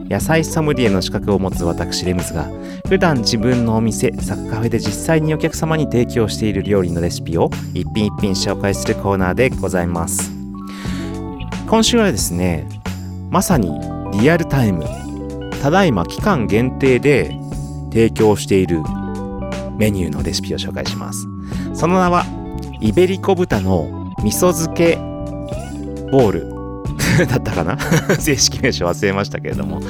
[0.09, 2.45] 野菜ソムリエの資格を持つ私レムズが
[2.87, 10.31] 普段自分のお店サクカフェで実際にお客様に提供している料理のレシピを一品一品紹介するコーナーでございます。
[11.67, 12.65] 今週はですね
[13.29, 13.77] まさに
[14.21, 14.85] リアルタイム
[15.61, 17.37] ただいま期間限定で
[17.91, 18.81] 提供している
[19.77, 21.27] メニューのレシピを紹介します。
[21.73, 22.25] その名は
[22.81, 24.95] イベリコ豚の味噌漬け
[26.11, 26.53] ボール。
[27.27, 27.77] だったかな？
[28.17, 29.81] 正式名称忘れましたけれども。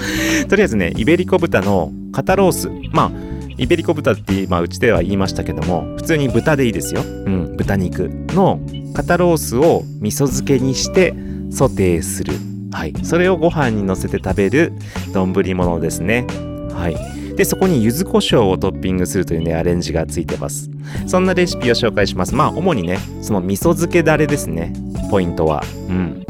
[0.49, 2.69] とりあえずねイベリコ豚の肩ロース。
[2.91, 3.11] まあ
[3.57, 8.59] イベリコ豚って、まあ、うちでは言いましたけども普通に豚でいいですよ、うん、豚肉の
[8.95, 11.13] 肩ロースを味噌漬けにして
[11.51, 12.34] ソテーする。
[12.71, 12.93] はい。
[13.03, 14.73] それをご飯にのせて食べる
[15.13, 16.25] 丼物ですね。
[16.73, 17.22] はい。
[17.36, 20.69] でそこに柚子胡椒をトッピングするというねアレンジがついてます
[21.07, 24.73] そんなレシピを紹介しますまあ主にねその味噌漬けだれですね
[25.09, 26.23] ポイントはうん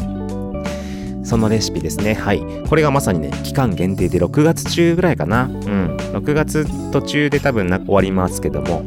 [1.23, 2.13] そのレシピですね。
[2.13, 2.43] はい。
[2.69, 5.45] これがまさにね、期間限定で6月中ぐらいかな。
[5.45, 5.97] うん。
[6.13, 8.83] 6月途中で多分な終わりますけども、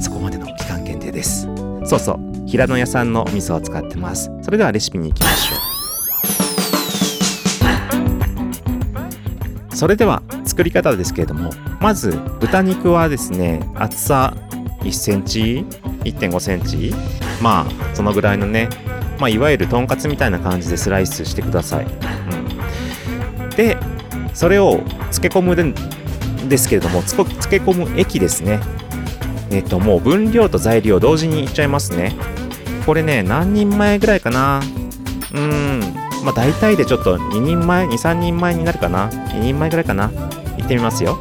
[0.00, 1.42] そこまでの期間限定です。
[1.84, 2.48] そうそう。
[2.48, 4.30] 平野屋さんの味噌を使ってます。
[4.42, 5.73] それではレシピに行きましょう。
[9.74, 11.50] それでは作り方ですけれども、
[11.80, 14.34] まず豚肉はですね、厚さ
[14.80, 15.66] 1センチ、
[16.04, 16.92] 1.5センチ、
[17.42, 18.68] まあそのぐらいのね、
[19.18, 21.86] まあ、いわゆるとんかつみたいな感じでスライスしてください。
[21.86, 23.76] うん、で
[24.32, 24.78] それを
[25.10, 25.74] 漬け込むん
[26.48, 28.60] ですけれども漬け込む液ですね。
[29.50, 32.14] えっ、ともう分量と材料同時にいっちゃいますね。
[32.86, 34.60] これね何人前ぐらいかな
[35.32, 35.73] うん
[36.24, 39.10] まあ大体でちょっと2人前23人前になるかな。
[39.10, 40.10] 2人前ぐらいかな。
[40.58, 41.18] いってみますよ。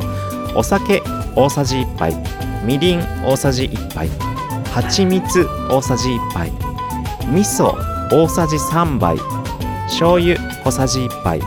[0.55, 1.03] お酒
[1.35, 2.15] 大さじ1杯。
[2.65, 4.09] みりん大さじ1杯。
[4.71, 6.51] 蜂蜜大さじ1杯。
[7.27, 7.75] 味噌
[8.11, 9.17] 大さじ3杯。
[9.87, 11.41] 醤油小さじ1杯。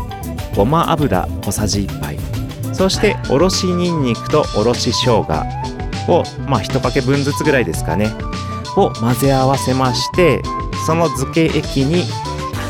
[0.55, 2.19] ごま油小さじ1杯。
[2.75, 5.23] そしておろしにんにくとおろし生姜
[6.09, 8.13] をまあ1かけ分ずつぐらいですかね。
[8.77, 10.43] を混ぜ合わせまして
[10.87, 12.05] その漬け液に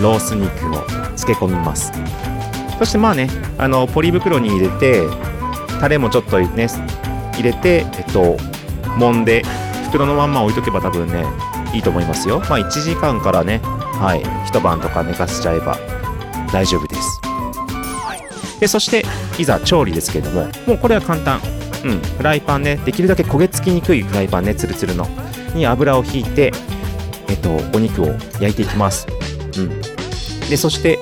[0.03, 0.83] ロース肉を
[1.17, 1.93] 漬け込みます
[2.79, 3.29] そしてまあね
[3.59, 5.03] あのポリ袋に入れて
[5.81, 6.69] タレもちょっとね
[7.35, 8.37] 入れてえっと
[8.99, 9.43] 揉んで
[9.87, 11.25] 袋のまんま置いとけば多分ね
[11.75, 12.41] いいと思いますよ。
[12.41, 15.79] まあ1時間からね、はい、一晩とか寝かせちゃえば
[16.53, 17.21] 大丈夫です。
[18.61, 19.05] でそして
[19.39, 21.41] いざ調理ですけれども、もうこれは簡単。
[21.85, 25.07] うん、フライパンね、できるだけ焦げ付きにくいフライパンね、ツルツルの。
[25.55, 26.53] に油をひいて、
[27.29, 28.07] えっと、お肉を
[28.41, 29.07] 焼いていきます。
[29.59, 29.86] うん。
[30.49, 30.99] で、そして、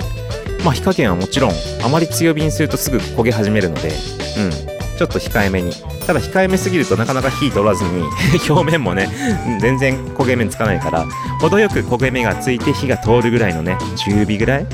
[0.64, 1.53] まあ火加減はもちろん、
[1.84, 4.51] あまり強火にするとすぐ焦げ始めるので、うん、
[4.97, 5.72] ちょっと控えめに。
[6.07, 8.05] ただ控えめすぎるとなかなか火通らずに
[8.49, 9.09] 表面もね
[9.61, 11.07] 全然焦げ目つかないから
[11.40, 14.66] 程よく焦げ目がついて火が通るぐらいのね中火ぐらい、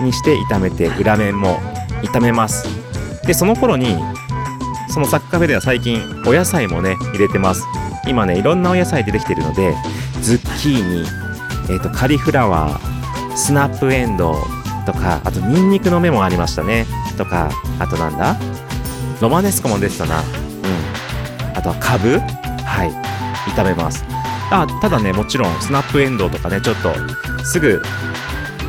[0.00, 1.60] うん、にして炒めて裏面も
[2.02, 2.66] 炒めます。
[3.26, 3.98] でその頃に
[4.88, 7.64] そのサッカフェでは最近お野菜もね入れてます。
[8.06, 9.74] 今ねいろんなお野菜出てきてるので
[10.22, 11.06] ズッキーニ、
[11.68, 12.87] えー、とカリフラワー
[13.38, 14.34] スナップエンドウ
[14.84, 16.86] とかあとニンニクの芽もありましたね
[17.16, 18.36] とかあとなんだ？
[19.20, 20.20] ロマネスコも出てたな。
[20.20, 20.24] うん。
[21.56, 22.18] あとはカブ？
[22.18, 22.90] はい。
[23.52, 24.04] 炒めます。
[24.50, 26.92] あ、ただね、もちろんスナップエンドウとかね、ちょっと
[27.44, 27.82] すぐ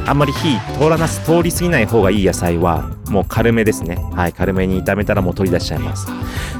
[0.05, 3.95] あんまり火通らなす、通り過ぎない方がいい野菜はもう軽めですね。
[4.15, 4.33] はい。
[4.33, 6.07] 軽めに炒めたらもう取り出しちゃいます。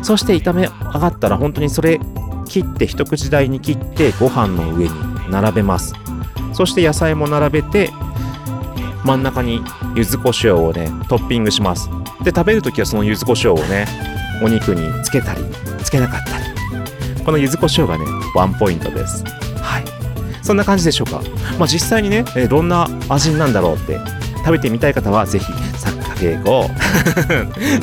[0.04, 2.00] そして炒め上がったら本当にそれ
[2.48, 4.94] 切って一口大に切ってご飯の上に
[5.32, 5.94] 並べます。
[6.60, 7.90] そして野菜も並べて
[9.06, 9.62] 真ん中に
[9.96, 11.90] 柚子胡椒をね、トッピングします。
[12.22, 13.88] で食べるときはその柚子胡椒をね
[14.44, 15.42] お肉につけたり
[15.82, 17.24] つけなかったり。
[17.24, 18.04] この柚子胡椒がね
[18.36, 19.24] ワンポイントです。
[19.62, 19.86] はい。
[20.44, 21.22] そんな感じでしょうか。
[21.58, 23.98] まあ実際にねえどんな味なんだろうって
[24.40, 25.46] 食べてみたい方はぜひ
[25.78, 26.68] サッカフェ後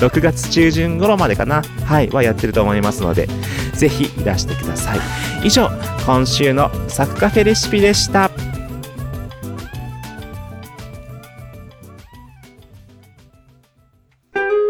[0.07, 3.27] 6月中旬頃までかなはいはやってると思いますので
[3.73, 4.99] ぜひいらしてください。
[5.45, 5.71] 以上
[6.05, 8.31] 今週のサッカフェレシピでした「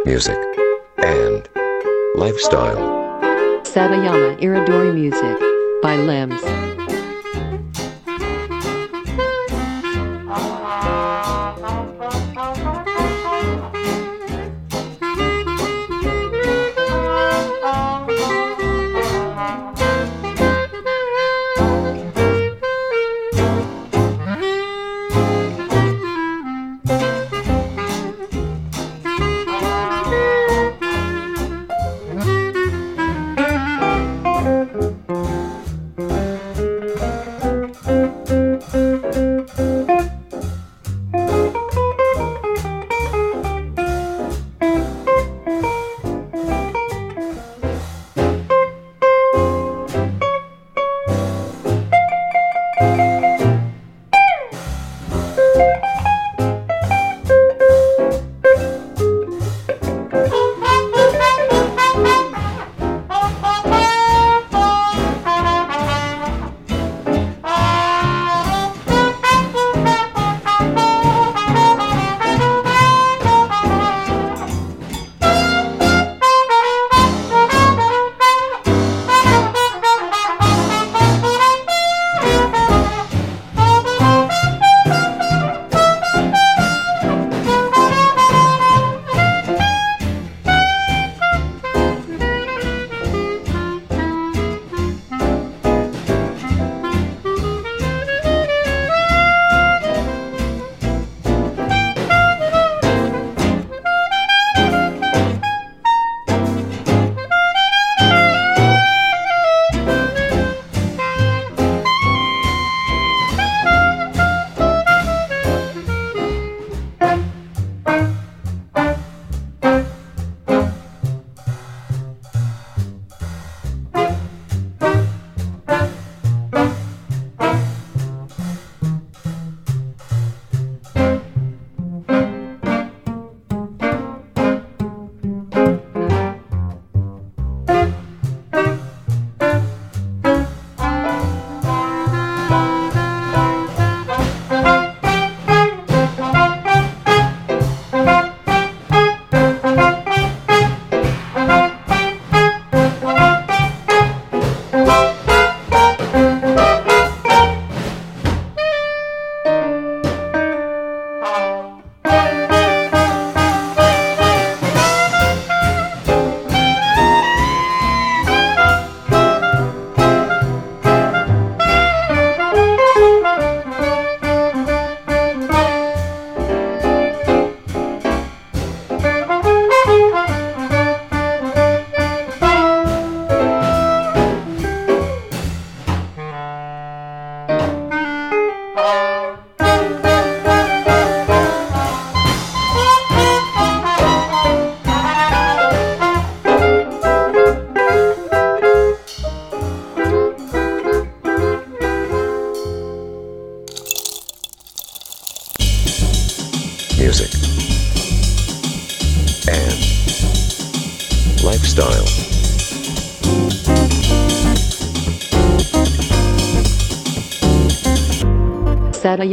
[0.06, 0.38] music
[0.98, 1.48] and
[2.14, 2.78] lifestyle.
[3.66, 5.36] Satayama Iridori Music
[5.82, 6.65] by Limbs.「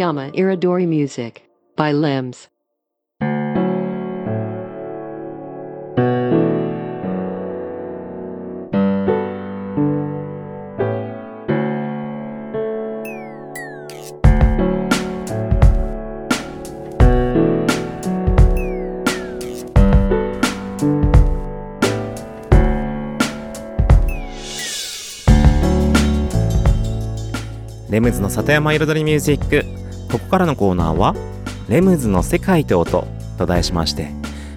[0.03, 2.49] Satayama Iridori Music by Limbs.
[27.91, 29.65] レムズの里山彩りミュージック
[30.14, 31.16] ここからのコーナーは
[31.68, 33.08] 「レムズの世界と音」
[33.40, 34.12] と題しまして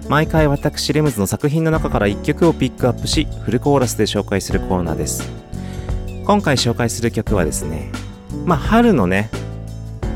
[0.07, 5.27] 毎回私レムズの作品の中から1曲をピックアップしフルコーラスで紹介するコーナーです。
[6.25, 7.91] 今回紹介する曲はですね
[8.45, 9.31] まあ春のね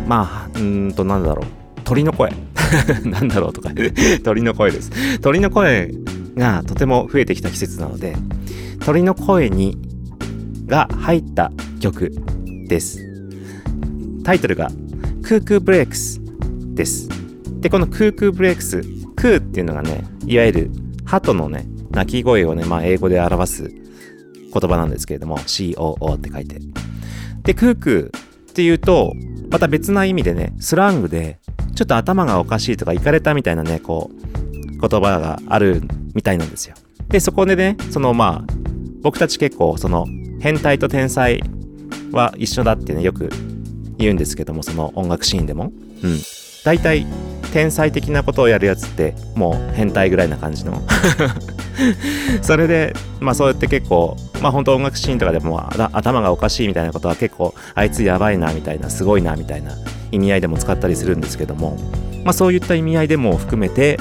[0.08, 2.32] まあうんとなんだろう鳥の声。
[3.04, 3.72] なんだろうとか
[4.24, 5.20] 鳥の声です。
[5.22, 5.92] 鳥の声
[6.38, 8.16] がとても増えてきた季節なので
[8.86, 9.76] 鳥の声に
[10.68, 12.14] が入った曲
[12.68, 13.00] です。
[14.24, 14.70] タイトルが
[15.32, 16.20] クークーブレイクス
[16.76, 17.08] です。
[17.62, 18.82] でこのクークーブレイクス
[19.16, 20.72] クーっていうのがねいわゆる
[21.06, 26.60] 鳩のね鳴き声をねまあ英語で表す言葉なんですけれども COO って書いて。
[27.44, 28.18] でクークー
[28.52, 29.14] っていうと
[29.50, 31.40] また別な意味でねスラングで
[31.76, 35.82] ちょっと頭がおかしいとかいかれたみたいなねこう言葉がある
[36.14, 36.76] みたいなんですよ。
[37.08, 38.54] でそこでねそのまあ
[39.02, 40.08] 僕たち結構その
[40.42, 41.42] 変態と天才
[42.12, 43.30] は一緒だってねよく
[44.02, 45.72] 言うんですけどもその音楽シーンでも。
[46.04, 46.20] うん。
[46.64, 47.08] 大体
[47.54, 50.82] 天才的なことをやるやつってもう変態ぐらいな感じの。
[52.42, 59.72] それでまあそうやって結構まあ本当音楽シーンとかでも頭がおかしいみたいなことは結構あいつやばいなみたいなすごいなみたいな
[60.12, 61.78] 意味合いでも使ったりするんですけども。
[62.24, 64.00] まあそういった意味合いでも含めて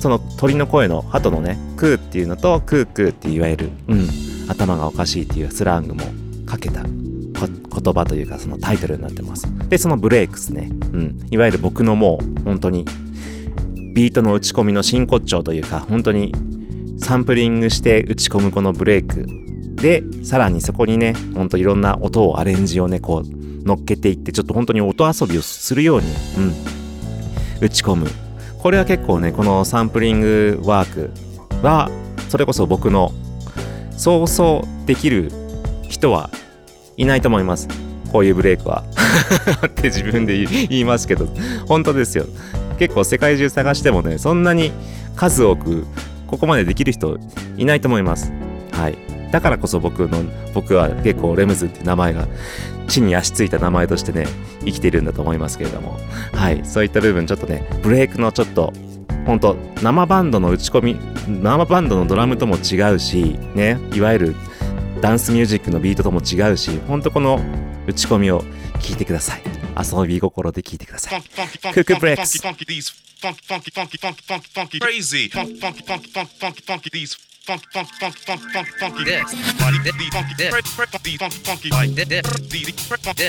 [0.00, 4.08] その鳥の声の鳩のねクーっていうのとクークーっていわゆる、うん、
[4.48, 6.02] 頭がおかしいっていうスラングも
[6.46, 6.82] かけた。
[7.46, 9.46] 言葉というかそのタイトルになってます。
[9.68, 12.84] でそのブレイクスね、うん、いわゆる僕のもう本当に
[13.94, 16.32] ビートの打ち込みの真骨頂というか本当に
[16.98, 19.26] サンプリングして打ち込むこのブレイク。
[19.76, 26.06] でさらにそこにねほんといろんな音をアレンジをねこう乗っけていってちょっと本当に音遊びをするように、
[26.38, 26.54] うん、
[27.60, 28.08] 打ち込む。
[28.58, 31.10] これは結構ねこのサンプリングワーク
[31.66, 31.90] は
[32.28, 33.12] それこそ僕の
[33.96, 35.30] そうそうできる
[35.88, 36.30] 人は
[37.00, 37.66] いないと思います。
[38.12, 38.84] こういうブレイクは。
[39.66, 41.26] って自分で言いますけど。
[41.66, 42.26] 本当ですよ。
[42.78, 44.72] 結構世界中探してもねそんなに
[45.16, 45.86] 数多く
[46.26, 47.18] ここまでできる人
[47.56, 48.32] いないと思います。
[48.72, 48.98] はい。
[49.32, 50.18] だからこそ僕の
[50.52, 52.28] 僕は結構レムズって名前が
[52.86, 54.26] 地に足ついた名前としてね
[54.66, 55.98] 生きてるんだと思いますけれども。
[56.34, 56.60] はい。
[56.64, 58.74] そういった部分ちょっとねブレイクのちょっと
[59.24, 61.00] 本当生バンドの打ち込み
[61.42, 63.78] 生バンドのドラムとも違うしね。
[63.94, 64.36] いわゆる
[65.00, 67.40] ダンスミュージックのビートとも違うし、ほんとこの
[67.86, 68.42] 打ち込みを
[68.80, 69.42] 聞いてください。
[69.76, 71.22] 遊び心で聞いてください。
[71.22, 72.38] クックブレックス。
[77.46, 78.44] funk funk funky funky
[78.78, 79.04] funky
[80.10, 80.34] funky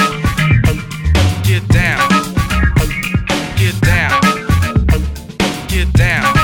[1.45, 2.09] get down
[3.57, 4.21] get down
[5.69, 6.40] get down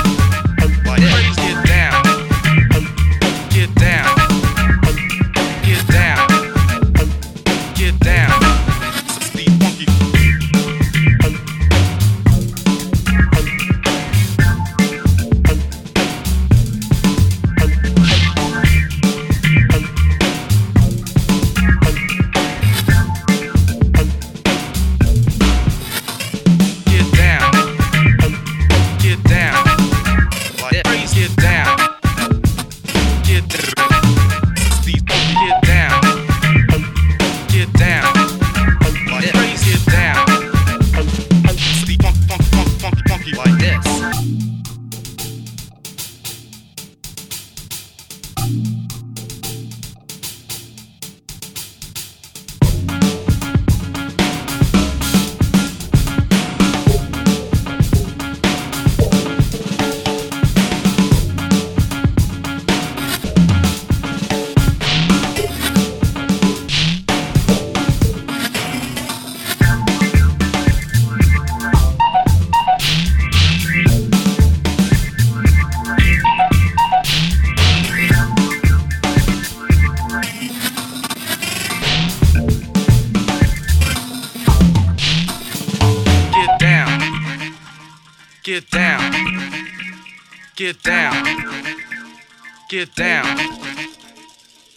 [92.77, 93.37] Get down.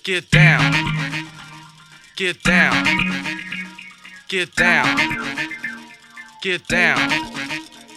[0.05, 0.73] Get down.
[2.17, 2.87] Get down.
[4.27, 4.97] Get down.
[6.41, 7.11] Get down.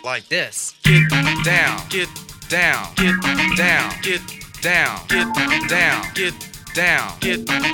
[0.03, 0.75] Like this.
[0.83, 1.09] Get
[1.45, 1.79] down.
[1.87, 2.09] Get
[2.49, 2.93] down.
[2.97, 3.15] Get
[3.55, 3.91] down.
[4.01, 4.21] Get
[4.61, 5.07] down.
[5.07, 5.31] Get
[5.69, 6.03] down.
[6.13, 6.33] Get
[6.67, 7.07] down.
[7.09, 7.29] Get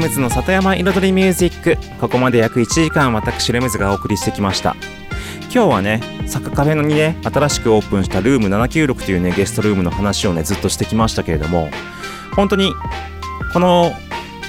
[0.00, 1.76] ムズの里山彩りミュージック。
[2.00, 4.74] ここまで約1時間私レムズがお送りしてきました。
[5.52, 11.68] 今日はねサッカカフェのにね新しくオープンしたルーム796というねゲストルームの話をねずっとしてきましたけれども
[12.34, 12.72] 本当に
[13.52, 13.92] この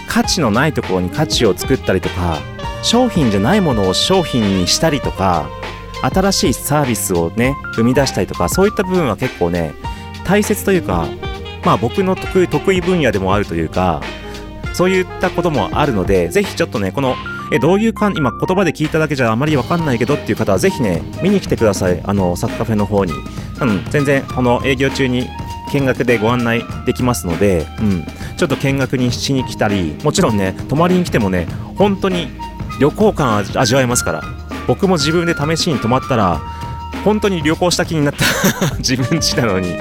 [0.08, 2.38] 価値のないところに価値を作ったりとか
[2.84, 5.50] 商品じゃないものを商品にしたりとか
[6.02, 9.74] 新しいサービスをね生み出したりとかそういった部分は結構ね
[10.24, 11.08] 大切というか
[11.66, 14.02] まあ僕の得意分野でもあるというか
[14.74, 17.16] そういったこともあるので、ぜひちょっとね、この、
[17.52, 22.02] え、どういうかん、今言葉で聞いただけじゃあまりわかんないけどっていう方は、ぜひね、見に来てください。
[22.04, 23.14] あの、サッカフェの方に。
[23.62, 25.28] うん、全然、この営業中に
[25.74, 28.04] 見学でご案内できますので、うん、
[28.38, 32.30] ちょっと見学にしに来たり、もちろんね、泊まりに来てもね、本当に
[32.80, 34.24] 旅行感味わえますから。
[34.68, 36.42] 僕も自分で試しに泊まったら、
[37.04, 38.26] 本当に旅行した気になった
[38.78, 39.76] 自分家なのに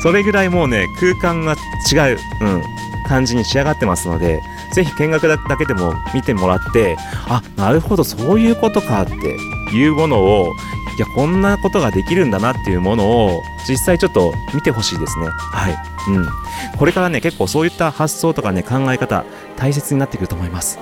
[0.00, 1.56] それぐらいもうね空間が
[1.90, 2.62] 違う、うん、
[3.04, 4.42] 感じに仕上がってますので
[4.72, 6.96] ぜひ見学だけでも見てもらって
[7.28, 9.12] あなるほどそういうことかって
[9.76, 10.52] いうものを
[10.96, 15.26] いやこんなことができるんだなっていうものを実際ちょっと見てほしいですね。
[15.28, 15.76] はい、
[16.08, 16.26] うん、
[16.78, 19.24] これからね結構そういった発想とかね考え方
[19.56, 20.78] 大切になってくると思います。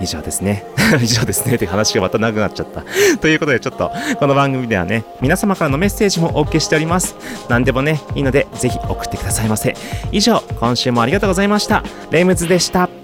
[0.00, 0.64] 以上ですね。
[1.02, 1.56] 以上ですね。
[1.56, 2.82] って話がまた長くなっちゃった。
[3.20, 7.16] ということでちょっとこの番組ではね皆様からのメッセージもお受けしております。
[7.48, 9.74] 何でもねいいのでぜひ送ってくださいませ。
[10.12, 11.82] 以上今週もありがとうございました。
[12.10, 12.97] レムズでした。